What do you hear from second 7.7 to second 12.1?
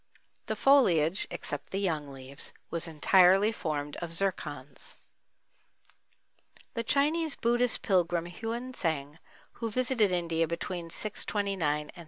pilgrim Heuen Tsang, who visited India between 629 and 645 A.D.